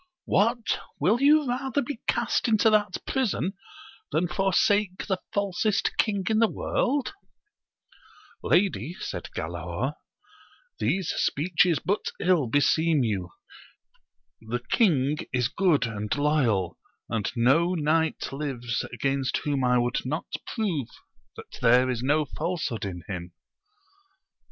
—What! 0.25 0.79
will 0.99 1.21
you 1.21 1.47
rather 1.47 1.83
be 1.83 2.01
cast 2.07 2.47
into 2.47 2.71
that 2.71 2.97
prison 3.05 3.53
than 4.11 4.27
forsake 4.27 5.05
the 5.05 5.21
falsest 5.31 5.95
king 5.99 6.25
in 6.27 6.39
the 6.39 6.49
world 6.49 7.13
1 8.39 8.51
Lady, 8.51 8.95
said 8.99 9.29
Galaor, 9.35 9.93
these 10.79 11.13
speeches 11.17 11.77
but 11.77 12.07
ill 12.19 12.47
beseem 12.47 13.03
you: 13.03 13.29
the 14.41 14.63
king 14.71 15.19
is 15.31 15.47
good 15.49 15.85
and 15.85 16.11
loyal, 16.17 16.79
and 17.07 17.31
no 17.35 17.75
knight 17.75 18.29
lives 18.31 18.83
against 18.91 19.37
whom 19.43 19.63
I 19.63 19.77
would 19.77 20.03
not 20.03 20.33
prove 20.55 20.87
that 21.37 21.59
there 21.61 21.91
is 21.91 22.01
no 22.01 22.25
falsehood 22.25 22.85
in 22.85 23.03
him. 23.07 23.33